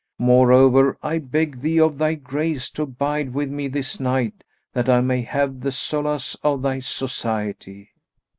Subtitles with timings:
[0.17, 4.43] Moreover, I beg thee of thy grace to abide with me this night,
[4.73, 7.91] that I may have the solace of thy society."